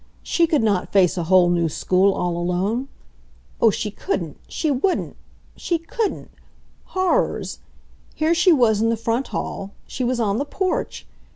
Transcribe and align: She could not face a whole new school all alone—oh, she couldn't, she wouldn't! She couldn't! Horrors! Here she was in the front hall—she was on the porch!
She 0.23 0.47
could 0.47 0.63
not 0.63 0.91
face 0.91 1.15
a 1.15 1.25
whole 1.25 1.47
new 1.51 1.69
school 1.69 2.11
all 2.15 2.35
alone—oh, 2.35 3.69
she 3.69 3.91
couldn't, 3.91 4.35
she 4.47 4.71
wouldn't! 4.71 5.15
She 5.55 5.77
couldn't! 5.77 6.31
Horrors! 6.85 7.59
Here 8.15 8.33
she 8.33 8.51
was 8.51 8.81
in 8.81 8.89
the 8.89 8.97
front 8.97 9.27
hall—she 9.27 10.03
was 10.03 10.19
on 10.19 10.39
the 10.39 10.45
porch! 10.45 11.05